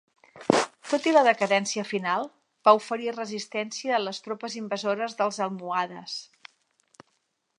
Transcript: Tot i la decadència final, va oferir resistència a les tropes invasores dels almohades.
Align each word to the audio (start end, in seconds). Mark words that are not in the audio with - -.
Tot 0.91 1.03
i 1.09 1.11
la 1.15 1.21
decadència 1.27 1.83
final, 1.89 2.25
va 2.69 2.73
oferir 2.79 3.13
resistència 3.17 3.95
a 3.97 4.01
les 4.07 4.23
tropes 4.29 4.57
invasores 4.63 5.17
dels 5.23 5.39
almohades. 5.47 6.19